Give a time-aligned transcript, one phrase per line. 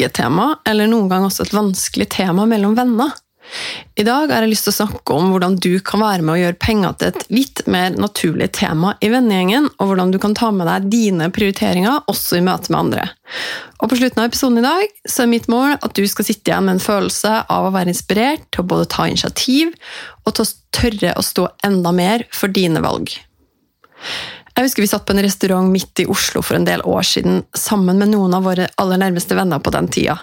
[0.00, 3.12] ikke-tema, eller noen gang også et vanskelig tema mellom venner?
[3.98, 6.40] I dag har jeg lyst til å snakke om hvordan du kan være med å
[6.40, 10.50] gjøre penger til et litt mer naturlig tema i vennegjengen, og hvordan du kan ta
[10.54, 13.08] med deg dine prioriteringer også i møte med andre.
[13.80, 16.52] Og På slutten av episoden i dag så er mitt mål at du skal sitte
[16.52, 19.74] igjen med en følelse av å være inspirert til å både ta initiativ
[20.24, 23.10] og til å tørre å stå enda mer for dine valg.
[24.60, 27.38] Jeg husker Vi satt på en restaurant midt i Oslo for en del år siden
[27.56, 30.18] sammen med noen av våre aller nærmeste venner på den tida.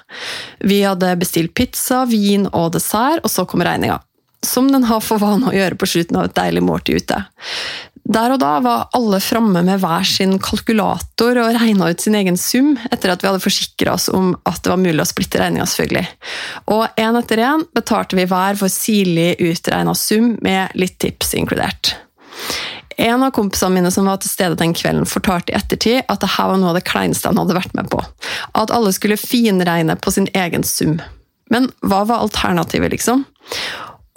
[0.61, 3.97] Vi hadde bestilt pizza, vin og dessert, og så kom regninga.
[4.45, 7.19] Som den har for vane å gjøre på slutten av et deilig måltid ute.
[8.05, 12.37] Der og da var alle framme med hver sin kalkulator og regna ut sin egen
[12.37, 15.65] sum, etter at vi hadde forsikra oss om at det var mulig å splitte regninga,
[15.65, 16.05] selvfølgelig.
[16.77, 21.97] Og én etter én betalte vi hver for sirlig utregna sum, med litt tips inkludert.
[22.97, 26.47] En av kompisene mine som var til stede den kvelden, fortalte i ettertid at dette
[26.49, 28.01] var noe av det kleineste han hadde vært med på.
[28.57, 30.97] At alle skulle finregne på sin egen sum.
[31.53, 33.23] Men hva var alternativet, liksom?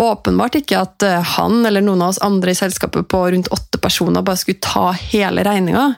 [0.01, 3.79] Åpenbart ikke at eh, han eller noen av oss andre i selskapet på rundt åtte
[3.83, 5.91] personer bare skulle ta hele regninga.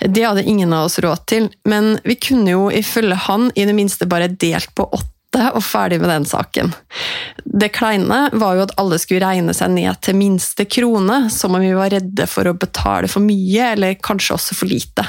[0.00, 3.76] Det hadde ingen av oss råd til, men vi kunne jo ifølge han i det
[3.76, 5.11] minste bare delt på åtte
[5.52, 6.72] og ferdig med den saken.
[7.44, 11.62] Det kleine var jo at alle skulle regne seg ned til minste krone, som om
[11.62, 15.06] vi var redde for å betale for mye, eller kanskje også for lite.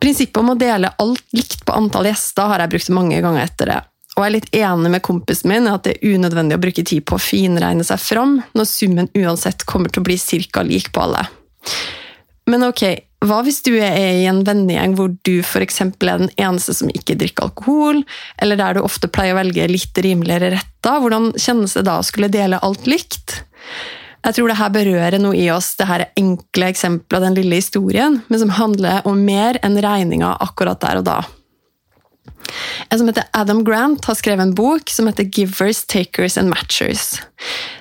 [0.00, 3.72] Prinsippet om å dele alt likt på antall gjester har jeg brukt mange ganger etter
[3.72, 3.80] det.
[4.16, 6.84] Og jeg er litt enig med kompisen min i at det er unødvendig å bruke
[6.84, 10.16] tid på å finregne seg fram, når summen uansett kommer til å bli
[10.52, 10.64] ca.
[10.66, 11.26] lik på alle.
[12.50, 12.82] Men ok,
[13.20, 15.82] hva hvis du er i en vennegjeng hvor du f.eks.
[15.84, 18.00] er den eneste som ikke drikker alkohol,
[18.40, 21.02] eller der du ofte pleier å velge litt rimeligere retter?
[21.04, 23.42] Hvordan kjennes det da å skulle dele alt likt?
[24.24, 27.60] Jeg tror det her berører noe i oss, det her enkle eksempelet av den lille
[27.60, 31.20] historien, men som handler om mer enn regninga akkurat der og da.
[32.90, 37.20] En som heter Adam Grant, har skrevet en bok som heter Givers, Takers and Matchers.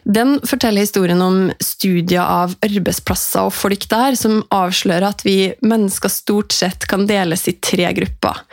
[0.04, 6.14] Den forteller historien om studier av arbeidsplasser og folk der, som avslører at vi mennesker
[6.14, 8.44] stort sett kan deles i tre grupper.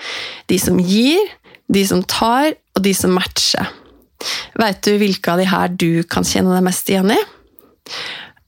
[0.49, 1.21] De som gir,
[1.73, 3.69] de som tar, og de som matcher.
[4.57, 7.21] Vet du hvilke av de her du kan kjenne deg mest igjen i?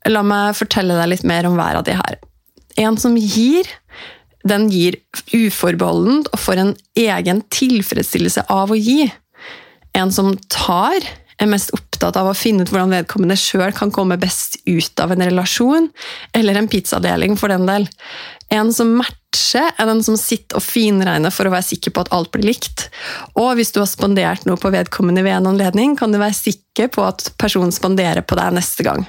[0.09, 2.19] La meg fortelle deg litt mer om hver av de her.
[2.79, 3.69] En som gir,
[4.51, 4.99] den gir
[5.35, 9.09] uforbeholdent og får en egen tilfredsstillelse av å gi.
[9.97, 11.05] En som tar,
[11.39, 15.15] er mest opptatt av å finne ut hvordan vedkommende sjøl kan komme best ut av
[15.15, 15.89] en relasjon,
[16.35, 17.87] eller en pizzadeling, for den del.
[18.55, 22.11] En som matcher, er den som sitter og finregner for å være sikker på at
[22.17, 22.89] alt blir likt.
[23.39, 26.91] Og hvis du har spandert noe på vedkommende ved en anledning, kan du være sikker
[26.95, 29.07] på at personen spanderer på deg neste gang.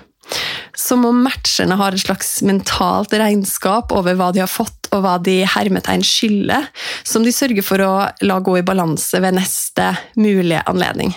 [0.78, 5.16] Som om matcherne har et slags mentalt regnskap over hva de har fått, og hva
[5.24, 6.68] de hermetegn skylder,
[7.08, 7.94] som de sørger for å
[8.26, 11.14] la gå i balanse ved neste mulige anledning.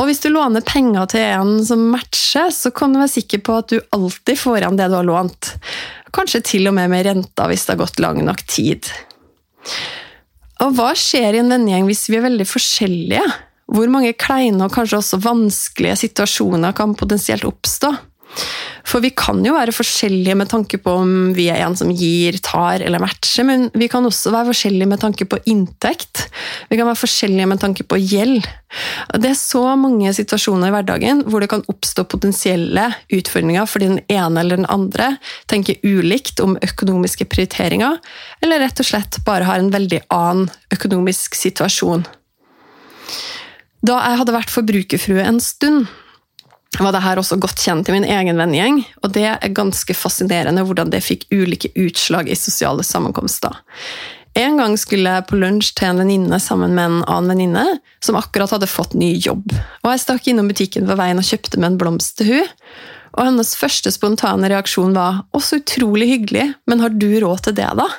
[0.00, 3.58] Og hvis du låner penger til en som matcher, så kan du være sikker på
[3.60, 5.54] at du alltid får igjen det du har lånt.
[6.14, 8.90] Kanskje til og med med renta hvis det har gått lang nok tid.
[10.64, 13.24] Og hva skjer i en vennegjeng hvis vi er veldig forskjellige?
[13.74, 17.94] Hvor mange kleine og kanskje også vanskelige situasjoner kan potensielt oppstå?
[18.84, 22.36] For vi kan jo være forskjellige med tanke på om vi er en som gir,
[22.44, 26.26] tar eller matcher, men vi kan også være forskjellige med tanke på inntekt.
[26.68, 28.44] Vi kan være forskjellige med tanke på gjeld.
[29.16, 34.04] Det er så mange situasjoner i hverdagen hvor det kan oppstå potensielle utfordringer fordi den
[34.12, 35.14] ene eller den andre
[35.50, 37.98] tenker ulikt om økonomiske prioriteringer,
[38.44, 42.04] eller rett og slett bare har en veldig annen økonomisk situasjon.
[43.84, 45.88] Da jeg hadde vært forbrukerfrue en stund,
[46.82, 50.64] var det her også godt kjent i min egen vennegjeng, og det er ganske fascinerende
[50.66, 53.54] hvordan det fikk ulike utslag i sosiale sammenkomster.
[54.34, 57.64] En gang skulle jeg på lunsj til en venninne sammen med en annen venninne
[58.02, 59.46] som akkurat hadde fått ny jobb.
[59.84, 62.50] Og Jeg stakk innom butikken på veien og kjøpte med en blomst til hun.
[63.14, 67.54] Og hennes første spontane reaksjon var 'Å, så utrolig hyggelig, men har du råd til
[67.54, 67.94] det, da?'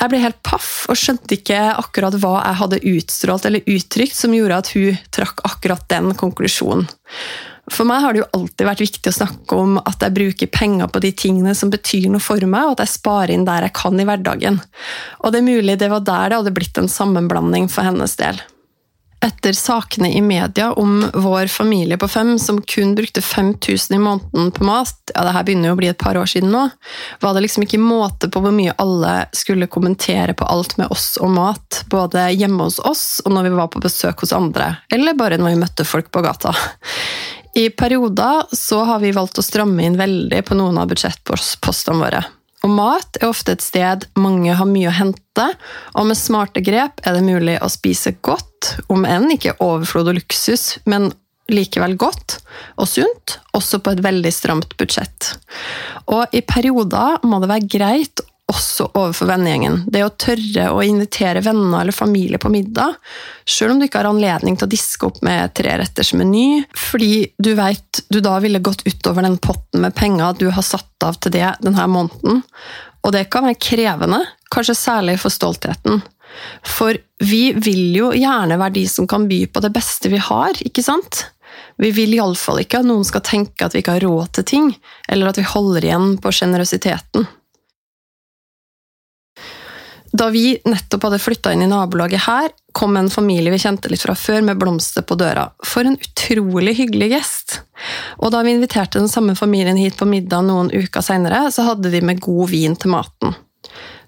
[0.00, 4.32] Jeg ble helt paff og skjønte ikke akkurat hva jeg hadde utstrålt eller uttrykt som
[4.32, 6.88] gjorde at hun trakk akkurat den konklusjonen.
[7.70, 10.90] For meg har det jo alltid vært viktig å snakke om at jeg bruker penger
[10.90, 13.76] på de tingene som betyr noe for meg, og at jeg sparer inn der jeg
[13.78, 14.58] kan i hverdagen.
[15.22, 18.42] Og det er mulig det var der det hadde blitt en sammenblanding for hennes del.
[19.20, 24.48] Etter sakene i media om vår familie på fem som kun brukte 5000 i måneden
[24.56, 26.62] på mat, ja det her begynner jo å bli et par år siden nå,
[27.20, 31.18] var det liksom ikke måte på hvor mye alle skulle kommentere på alt med oss
[31.20, 35.18] og mat, både hjemme hos oss og når vi var på besøk hos andre, eller
[35.20, 36.56] bare når vi møtte folk på gata.
[37.54, 42.22] I perioder så har vi valgt å stramme inn veldig på noen av budsjettpostene våre.
[42.60, 45.46] Og mat er ofte et sted mange har mye å hente,
[45.96, 50.20] og med smarte grep er det mulig å spise godt, om enn ikke overflod og
[50.20, 51.08] luksus, men
[51.50, 52.36] likevel godt
[52.78, 55.32] og sunt, også på et veldig stramt budsjett.
[56.12, 59.84] Og i perioder må det være greit også overfor vennegjengen.
[59.90, 62.96] Det å tørre å invitere venner eller familie på middag,
[63.48, 67.52] selv om du ikke har anledning til å diske opp med treretters meny, fordi du
[67.58, 71.34] vet du da ville gått utover den potten med penger du har satt av til
[71.38, 72.42] det denne måneden.
[73.00, 74.20] Og det kan være krevende,
[74.52, 76.02] kanskje særlig for stoltheten.
[76.66, 80.58] For vi vil jo gjerne være de som kan by på det beste vi har,
[80.66, 81.24] ikke sant?
[81.80, 84.72] Vi vil iallfall ikke at noen skal tenke at vi ikke har råd til ting,
[85.08, 87.26] eller at vi holder igjen på sjenerøsiteten.
[90.12, 94.02] Da vi nettopp hadde flytta inn i nabolaget her, kom en familie vi kjente litt
[94.02, 95.48] fra før, med blomster på døra.
[95.66, 97.60] For en utrolig hyggelig gjest!
[98.18, 101.92] Og da vi inviterte den samme familien hit på middag noen uker seinere, så hadde
[101.94, 103.36] de med god vin til maten.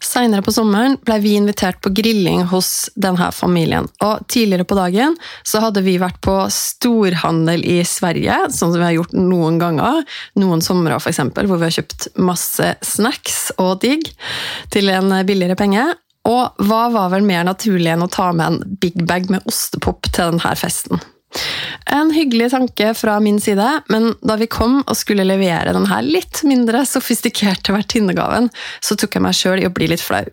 [0.03, 3.87] Seinere på sommeren ble vi invitert på grilling hos denne familien.
[4.05, 5.17] Og tidligere på dagen
[5.47, 10.03] så hadde vi vært på storhandel i Sverige, sånn som vi har gjort noen ganger.
[10.43, 14.11] Noen somre f.eks., hvor vi har kjøpt masse snacks og digg
[14.75, 15.87] til en billigere penge.
[16.29, 20.07] Og hva var vel mer naturlig enn å ta med en big bag med ostepop
[20.11, 21.03] til denne festen?
[21.93, 26.43] En hyggelig tanke fra min side, men da vi kom og skulle levere denne litt
[26.49, 28.49] mindre sofistikerte vertinnegaven,
[28.85, 30.25] så tok jeg meg sjøl i å bli litt flau.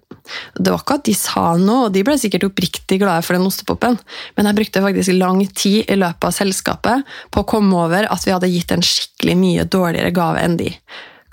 [0.56, 3.48] Det var ikke at de sa noe, og de ble sikkert oppriktig glade for den
[3.48, 3.98] ostepopen,
[4.38, 8.28] men jeg brukte faktisk lang tid i løpet av selskapet på å komme over at
[8.28, 10.69] vi hadde gitt en skikkelig mye dårligere gave enn de.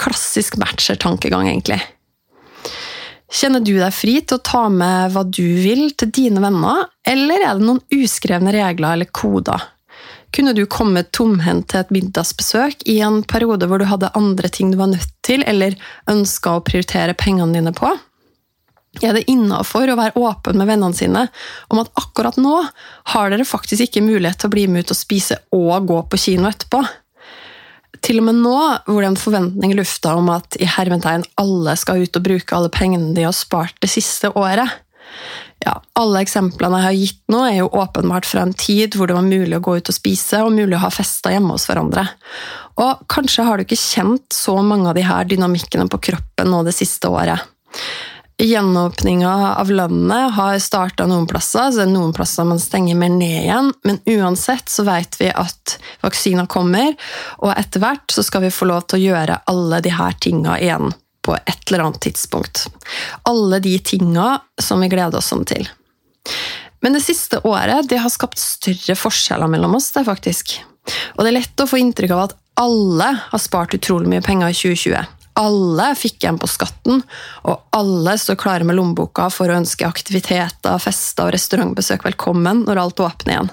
[0.01, 1.81] Klassisk matcher-tankegang, egentlig.
[3.27, 7.43] Kjenner du deg fri til å ta med hva du vil til dine venner, eller
[7.43, 9.65] er det noen uskrevne regler eller koder?
[10.35, 14.71] Kunne du komme tomhendt til et middagsbesøk i en periode hvor du hadde andre ting
[14.73, 15.75] du var nødt til, eller
[16.11, 17.91] ønska å prioritere pengene dine på?
[19.05, 21.27] Er det innafor å være åpen med vennene sine
[21.73, 22.61] om at akkurat nå
[23.13, 26.21] har dere faktisk ikke mulighet til å bli med ut og spise og gå på
[26.21, 26.85] kino etterpå?
[28.05, 28.57] Til og med nå,
[28.87, 32.27] hvor det er en forventning i lufta om at i hermetegn alle skal ut og
[32.27, 34.83] bruke alle pengene de har spart det siste året.
[35.65, 39.17] Ja, alle eksemplene jeg har gitt nå, er jo åpenbart fra en tid hvor det
[39.17, 42.05] var mulig å gå ut og spise og mulig å ha fester hjemme hos hverandre.
[42.83, 46.61] Og kanskje har du ikke kjent så mange av de her dynamikkene på kroppen nå
[46.67, 47.41] det siste året.
[48.39, 53.15] Gjenåpninga av landet har starta noen plasser, så det er noen plasser man stenger mer
[53.15, 53.71] ned igjen.
[53.89, 56.93] Men uansett så vet vi at vaksina kommer,
[57.41, 60.59] og etter hvert så skal vi få lov til å gjøre alle de her tinga
[60.61, 60.93] igjen
[61.25, 62.67] på et eller annet tidspunkt.
[63.25, 64.29] Alle de tinga
[64.61, 65.65] som vi gleder oss sånn til.
[66.85, 70.59] Men det siste året det har skapt større forskjeller mellom oss, det faktisk.
[71.17, 74.53] Og det er lett å få inntrykk av at alle har spart utrolig mye penger
[74.53, 77.03] i 2020 alle fikk igjen på skatten,
[77.45, 82.83] og alle står klare med lommeboka for å ønske aktiviteter, fester og restaurantbesøk velkommen når
[82.83, 83.51] alt åpner igjen.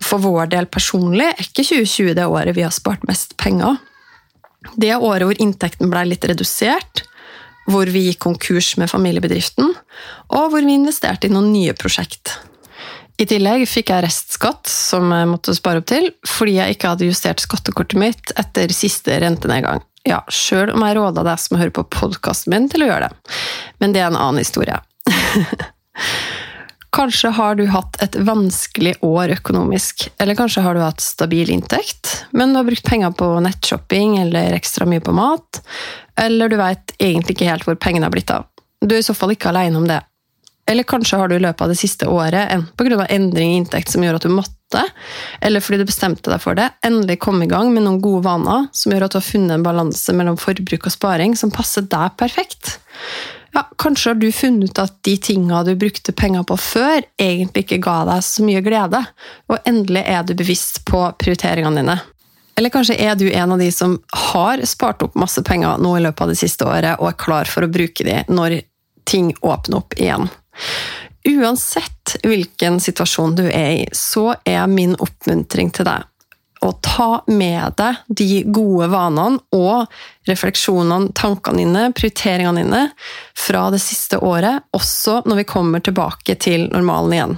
[0.00, 3.80] For vår del personlig er ikke 2020 det året vi har spart mest penger.
[4.76, 7.04] Det året hvor inntekten ble litt redusert,
[7.70, 9.72] hvor vi gikk konkurs med familiebedriften,
[10.32, 12.36] og hvor vi investerte i noen nye prosjekt.
[13.20, 17.08] I tillegg fikk jeg restskatt, som jeg måtte spare opp til, fordi jeg ikke hadde
[17.10, 19.84] justert skattekortet mitt etter siste rentenedgang.
[20.08, 23.38] Ja, sjøl om jeg råda deg som hører på podkasten min til å gjøre det.
[23.82, 24.80] Men det er en annen historie.
[26.90, 32.24] Kanskje har du hatt et vanskelig år økonomisk, eller kanskje har du hatt stabil inntekt,
[32.34, 35.60] men du har brukt penger på nettshopping eller ekstra mye på mat,
[36.18, 38.48] eller du veit egentlig ikke helt hvor pengene har blitt av.
[38.82, 40.00] Du er i så fall ikke aleine om det.
[40.68, 43.06] Eller kanskje har du i løpet av det siste året, enten pga.
[43.06, 44.84] endring i inntekt som gjør at du måtte,
[45.40, 48.68] eller fordi du bestemte deg for det, endelig komme i gang med noen gode vaner
[48.72, 52.14] som gjør at du har funnet en balanse mellom forbruk og sparing som passer deg
[52.20, 52.76] perfekt.
[53.50, 57.66] Ja, kanskje har du funnet ut at de tinga du brukte penger på før, egentlig
[57.66, 59.02] ikke ga deg så mye glede,
[59.50, 61.98] og endelig er du bevisst på prioriteringene dine.
[62.60, 63.96] Eller kanskje er du en av de som
[64.30, 67.50] har spart opp masse penger nå i løpet av det siste året, og er klar
[67.50, 68.60] for å bruke de når
[69.08, 70.28] ting åpner opp igjen.
[71.30, 76.06] Uansett hvilken situasjon du er i, så er min oppmuntring til deg
[76.60, 79.88] å ta med deg de gode vanene og
[80.28, 82.82] refleksjonene, tankene dine, prioriteringene dine
[83.38, 87.34] fra det siste året, også når vi kommer tilbake til normalen igjen.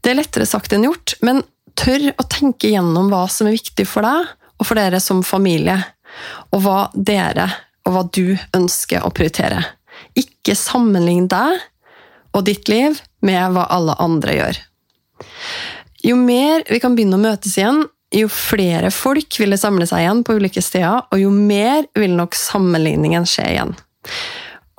[0.00, 1.42] Det er lettere sagt enn gjort, men
[1.76, 5.80] tør å tenke gjennom hva som er viktig for deg og for dere som familie,
[6.54, 7.50] og hva dere
[7.86, 9.58] og hva du ønsker å prioritere.
[10.16, 11.58] Ikke sammenlign deg
[12.36, 14.62] og ditt liv med hva alle andre gjør.
[16.06, 20.04] Jo mer vi kan begynne å møtes igjen, jo flere folk vil det samle seg
[20.04, 23.72] igjen på ulike steder, og jo mer vil nok sammenligningen skje igjen.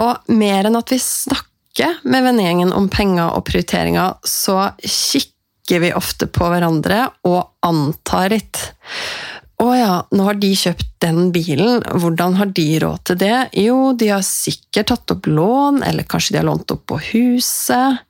[0.02, 5.94] Og mer enn at vi snakker med vennegjengen om penger og prioriteringer, så kikker vi
[5.98, 8.62] ofte på hverandre og antar litt.
[9.58, 13.38] Å ja, nå har de kjøpt den bilen, hvordan har de råd til det?
[13.58, 18.04] Jo, de har sikkert tatt opp lån, eller kanskje de har lånt opp på huset.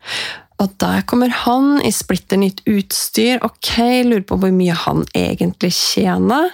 [0.59, 3.71] Og der kommer han i splitter nytt utstyr, ok,
[4.09, 6.49] lurer på hvor mye han egentlig tjener.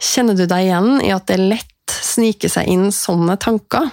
[0.00, 3.90] Kjenner du deg igjen i at det lett sniker seg inn sånne tanker?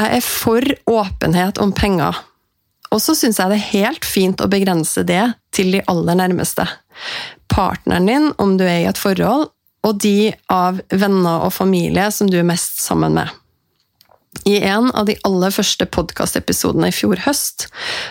[0.00, 2.16] Jeg er for åpenhet om penger,
[2.90, 5.22] og så syns jeg det er helt fint å begrense det
[5.54, 6.66] til de aller nærmeste
[7.50, 9.48] partneren din, om du er i et forhold,
[9.86, 13.30] og de av venner og familie som du er mest sammen med.
[14.44, 17.64] I en av de aller første podkastepisodene i fjor høst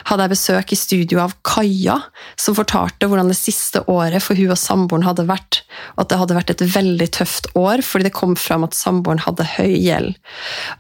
[0.09, 1.95] hadde jeg besøk i studio av Kaja,
[2.35, 5.61] som fortalte hvordan det siste året for hun og samboeren hadde vært,
[5.95, 9.23] og at det hadde vært et veldig tøft år fordi det kom fram at samboeren
[9.23, 10.19] hadde høy gjeld.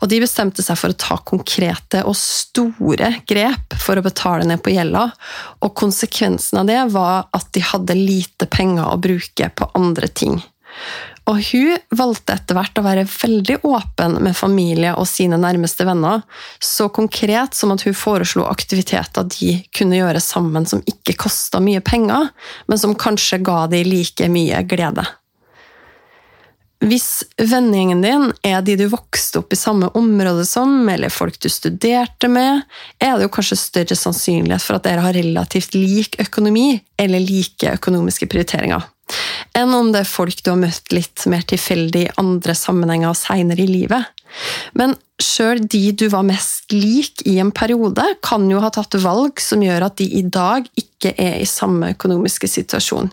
[0.03, 4.59] Og De bestemte seg for å ta konkrete og store grep for å betale ned
[4.59, 5.07] på gjelda,
[5.63, 10.41] og konsekvensen av det var at de hadde lite penger å bruke på andre ting.
[11.29, 16.23] Og hun valgte etter hvert å være veldig åpen med familie og sine nærmeste venner,
[16.57, 21.83] så konkret som at hun foreslo aktiviteter de kunne gjøre sammen som ikke kosta mye
[21.85, 22.31] penger,
[22.65, 25.05] men som kanskje ga de like mye glede.
[26.79, 31.49] Hvis vennegjengen din er de du vokste opp i samme område som, eller folk du
[31.51, 32.63] studerte med,
[33.03, 37.75] er det jo kanskje større sannsynlighet for at dere har relativt lik økonomi eller like
[37.75, 38.87] økonomiske prioriteringer
[39.57, 43.65] enn om det er folk du har møtt litt mer tilfeldig i andre sammenhenger seinere
[43.65, 44.09] i livet.
[44.77, 49.41] Men sjøl de du var mest lik i en periode, kan jo ha tatt valg
[49.43, 53.09] som gjør at de i dag ikke er i samme økonomiske situasjon.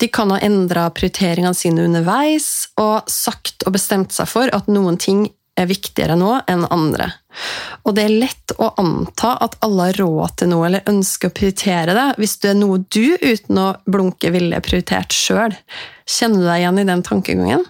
[0.00, 5.00] De kan ha endra prioriteringene sine underveis og sagt og bestemt seg for at noen
[5.00, 7.10] ting er viktigere nå enn andre.
[7.84, 11.36] Og det er lett å anta at alle har råd til noe eller ønsker å
[11.36, 15.56] prioritere det, hvis det er noe du uten å blunke ville prioritert sjøl.
[16.06, 17.66] Kjenner du deg igjen i den tankegangen?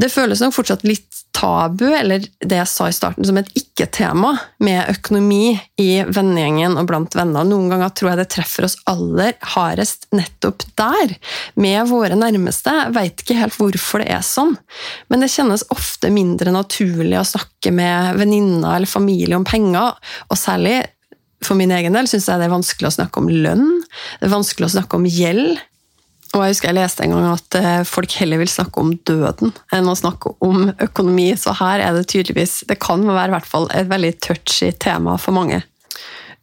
[0.00, 4.32] Det føles nok fortsatt litt tabu, eller det jeg sa i starten, som et ikke-tema
[4.64, 7.46] med økonomi i vennegjengen og blant venner.
[7.46, 11.14] Noen ganger tror jeg det treffer oss aller hardest nettopp der,
[11.60, 12.74] med våre nærmeste.
[12.80, 14.56] Jeg veit ikke helt hvorfor det er sånn,
[15.10, 19.94] men det kjennes ofte mindre naturlig å snakke med venninner eller familie om penger,
[20.30, 20.80] og særlig
[21.44, 23.70] for min egen del syns jeg det er vanskelig å snakke om lønn,
[24.18, 25.58] det er vanskelig å snakke om gjeld.
[26.34, 29.52] Og jeg husker jeg leste en gang at eh, folk heller vil snakke om døden
[29.74, 33.50] enn å snakke om økonomi, så her er det tydeligvis Det kan være i hvert
[33.50, 35.62] fall et veldig touchy tema for mange.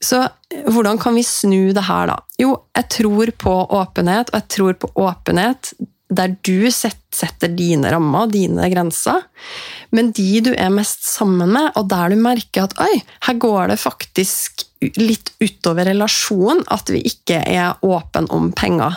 [0.01, 0.23] Så
[0.71, 2.17] hvordan kan vi snu det her, da?
[2.41, 5.73] Jo, jeg tror på åpenhet, og jeg tror på åpenhet
[6.11, 9.23] der du setter dine rammer, dine grenser,
[9.95, 13.71] men de du er mest sammen med, og der du merker at oi, her går
[13.71, 18.95] det faktisk litt utover relasjonen at vi ikke er åpne om penger.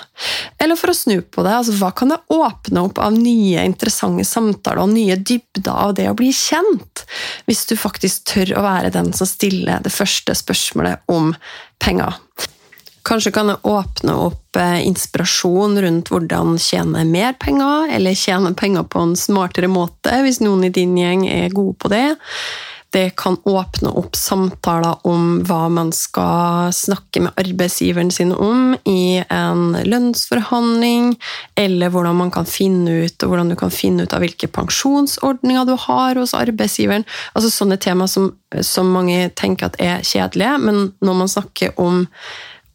[0.63, 4.25] Eller for å snu på det, altså, hva kan det åpne opp av nye interessante
[4.29, 7.05] samtaler og nye dybder av det å bli kjent,
[7.45, 11.35] hvis du faktisk tør å være den som stiller det første spørsmålet om
[11.85, 12.17] penger?
[13.05, 18.87] Kanskje kan det åpne opp eh, inspirasjon rundt hvordan tjene mer penger, eller tjene penger
[18.89, 22.07] på en smartere måte, hvis noen i din gjeng er gode på det.
[22.95, 29.19] Det kan åpne opp samtaler om hva man skal snakke med arbeidsgiveren sin om i
[29.35, 31.17] en lønnsforhandling,
[31.59, 35.67] eller hvordan man kan finne ut, og hvordan du kan finne ut av hvilke pensjonsordninger
[35.67, 37.05] du har hos arbeidsgiveren.
[37.35, 38.31] Altså Sånne tema som,
[38.63, 42.05] som mange tenker at er kjedelige, men når man snakker om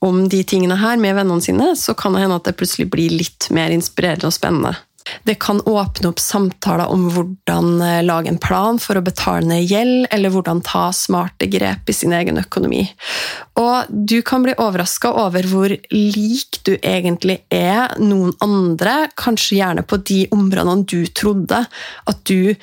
[0.06, 3.14] om de tingene her med vennene sine, så kan det hende at det plutselig blir
[3.14, 4.76] litt mer inspirerende og spennende.
[5.24, 9.66] Det kan åpne opp samtaler om hvordan eh, lage en plan for å betale ned
[9.70, 12.84] gjeld, eller hvordan ta smarte grep i sin egen økonomi.
[13.60, 19.86] Og du kan bli overraska over hvor lik du egentlig er noen andre, kanskje gjerne
[19.88, 22.54] på de områdene du trodde at du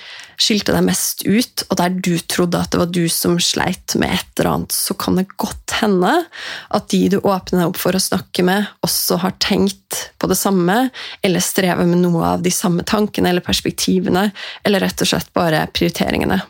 [0.41, 4.15] skilte deg mest ut, og der du trodde at det var du som sleit med
[4.15, 6.13] et eller annet, så kan det godt hende
[6.77, 10.39] at de du åpner deg opp for å snakke med, også har tenkt på det
[10.41, 10.89] samme,
[11.25, 14.29] eller strever med noe av de samme tankene eller perspektivene,
[14.67, 16.41] eller rett og slett bare prioriteringene.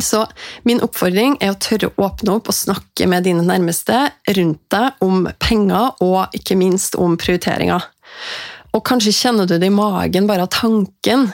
[0.00, 0.22] Så
[0.64, 4.06] min oppfordring er å tørre å åpne opp og snakke med dine nærmeste
[4.38, 7.84] rundt deg om penger, og ikke minst om prioriteringer.
[8.72, 11.28] Og kanskje kjenner du det i magen bare av tanken.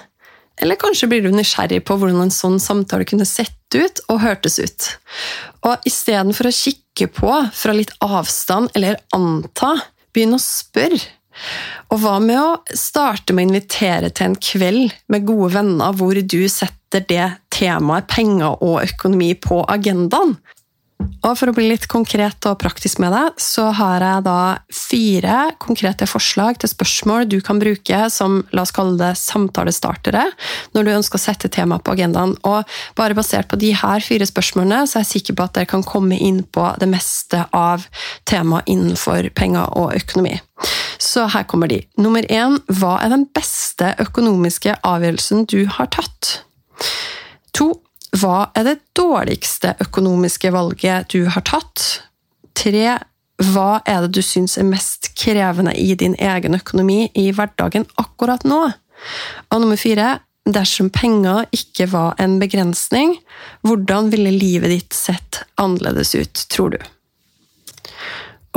[0.63, 4.59] Eller kanskje blir du nysgjerrig på hvordan en sånn samtale kunne sett ut og hørtes
[4.59, 4.89] ut.
[5.69, 9.77] Og istedenfor å kikke på fra litt avstand eller anta,
[10.15, 11.01] begynn å spørre.
[11.93, 16.19] Og hva med å starte med å invitere til en kveld med gode venner hvor
[16.19, 20.35] du setter det temaet penger og økonomi på agendaen?
[21.27, 24.39] Og for å bli litt konkret og praktisk med deg, så har jeg da
[24.75, 30.25] fire konkrete forslag til spørsmål du kan bruke som la oss kalle det samtalestartere
[30.77, 32.37] når du ønsker å sette temaet på agendaen.
[32.47, 35.71] Og bare basert på de her fire spørsmålene, så er jeg sikker på at dere
[35.71, 37.89] kan komme inn på det meste av
[38.29, 40.39] temaet innenfor penger og økonomi.
[40.99, 41.83] Så her kommer de.
[42.01, 46.48] Nummer én hva er den beste økonomiske avgjørelsen du har tatt?
[48.19, 51.85] Hva er det dårligste økonomiske valget du har tatt?
[52.57, 52.97] Tre.
[53.53, 58.47] Hva er det du syns er mest krevende i din egen økonomi i hverdagen akkurat
[58.49, 58.65] nå?
[59.53, 60.19] Og nummer fire.
[60.49, 63.19] Dersom penger ikke var en begrensning,
[63.69, 66.79] hvordan ville livet ditt sett annerledes ut, tror du?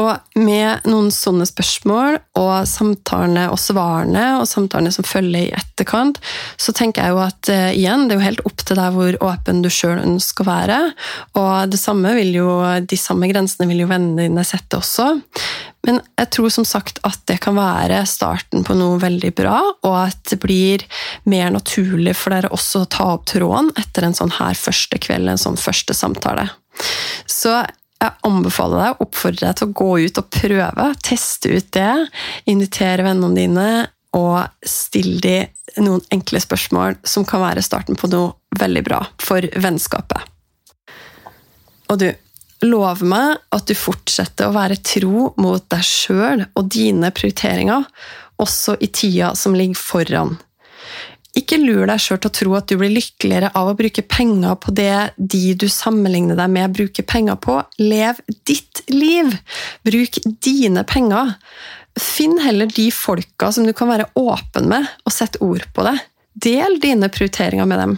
[0.02, 6.22] Og med noen sånne spørsmål, og samtalene og svarene, og samtalene som følger i etterkant,
[6.62, 9.20] så tenker jeg jo at uh, igjen, det er jo helt opp til deg hvor
[9.32, 10.80] åpen du sjøl ønsker å være.
[11.40, 12.50] Og det samme vil jo,
[12.82, 15.12] de samme grensene vil jo vennene dine sette også.
[15.88, 19.96] Men jeg tror som sagt at det kan være starten på noe veldig bra, og
[20.04, 20.86] at det blir
[21.30, 25.32] mer naturlig for dere også å ta opp tråden etter en sånn her første kveld,
[25.32, 26.48] en sånn første samtale.
[27.30, 27.58] Så
[28.02, 30.88] jeg anbefaler deg, og oppfordrer deg til å gå ut og prøve.
[31.06, 31.92] Teste ut det.
[32.50, 33.68] Invitere vennene dine,
[34.18, 35.38] og still de
[35.80, 40.26] noen enkle spørsmål som kan være starten på noe veldig bra for vennskapet.
[41.92, 42.10] Og du,
[42.68, 47.88] lov meg at du fortsetter å være tro mot deg sjøl og dine prioriteringer,
[48.42, 50.36] også i tida som ligger foran.
[51.38, 54.58] Ikke lur deg sjøl til å tro at du blir lykkeligere av å bruke penger
[54.60, 57.62] på det de du sammenligner deg med, bruker penger på.
[57.80, 59.32] Lev ditt liv!
[59.88, 61.36] Bruk dine penger.
[62.00, 65.98] Finn heller de folka som du kan være åpen med, og sett ord på det.
[66.34, 67.98] Del dine prioriteringer med dem.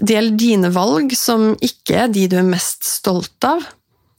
[0.00, 3.64] Del dine valg som ikke er de du er mest stolt av.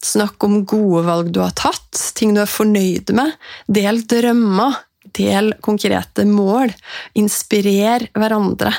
[0.03, 3.33] Snakk om gode valg du har tatt, ting du er fornøyd med.
[3.65, 4.83] Del drømmer.
[5.17, 6.73] Del konkrete mål.
[7.17, 8.73] Inspirer hverandre.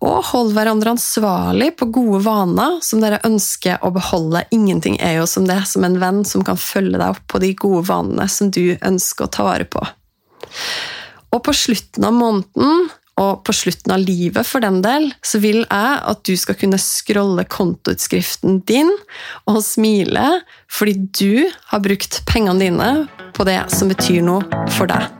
[0.00, 4.46] Og hold hverandre ansvarlig på gode vaner som dere ønsker å beholde.
[4.54, 7.52] Ingenting er jo som det, som en venn som kan følge deg opp på de
[7.58, 9.82] gode vanene som du ønsker å ta vare på.
[11.30, 12.88] Og på slutten av måneden,
[13.20, 16.80] og på slutten av livet for den del, så vil jeg at du skal kunne
[16.80, 18.90] scrolle kontoutskriften din
[19.50, 20.40] og smile
[20.72, 22.92] fordi du har brukt pengene dine
[23.36, 25.19] på det som betyr noe for deg.